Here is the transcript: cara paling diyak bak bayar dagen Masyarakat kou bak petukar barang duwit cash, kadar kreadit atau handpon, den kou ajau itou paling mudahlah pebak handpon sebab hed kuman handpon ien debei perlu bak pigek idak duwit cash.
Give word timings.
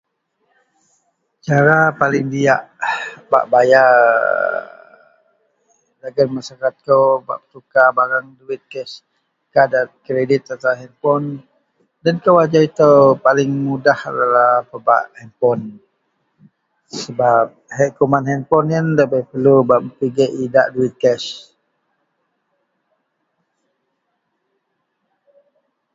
cara 1.45 1.79
paling 2.01 2.25
diyak 2.33 2.61
bak 3.31 3.43
bayar 3.53 3.91
dagen 6.01 6.29
Masyarakat 6.37 6.75
kou 6.87 7.05
bak 7.27 7.39
petukar 7.43 7.87
barang 7.97 8.27
duwit 8.37 8.61
cash, 8.71 8.95
kadar 9.53 9.85
kreadit 10.05 10.43
atau 10.53 10.73
handpon, 10.79 11.23
den 12.03 12.15
kou 12.23 12.35
ajau 12.43 12.63
itou 12.69 12.97
paling 13.25 13.51
mudahlah 13.67 14.53
pebak 14.69 15.03
handpon 15.19 15.59
sebab 17.01 17.45
hed 17.75 17.91
kuman 17.97 18.23
handpon 18.29 18.65
ien 18.75 18.87
debei 18.97 19.23
perlu 19.31 19.55
bak 19.69 19.81
pigek 19.97 20.31
idak 20.45 20.67
duwit 20.73 20.95
cash. 21.03 21.27